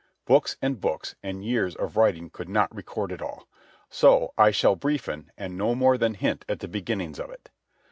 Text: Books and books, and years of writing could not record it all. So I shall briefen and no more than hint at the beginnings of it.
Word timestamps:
Books 0.25 0.57
and 0.63 0.81
books, 0.81 1.13
and 1.21 1.45
years 1.45 1.75
of 1.75 1.95
writing 1.95 2.31
could 2.31 2.49
not 2.49 2.75
record 2.75 3.11
it 3.11 3.21
all. 3.21 3.47
So 3.87 4.33
I 4.35 4.49
shall 4.49 4.75
briefen 4.75 5.29
and 5.37 5.55
no 5.55 5.75
more 5.75 5.95
than 5.95 6.15
hint 6.15 6.43
at 6.49 6.59
the 6.59 6.67
beginnings 6.67 7.19
of 7.19 7.29
it. 7.29 7.51